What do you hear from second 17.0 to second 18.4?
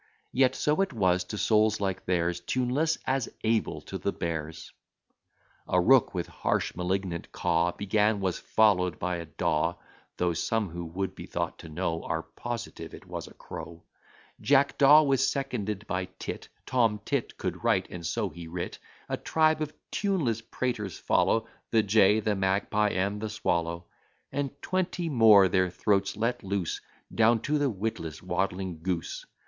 Tit could write, and so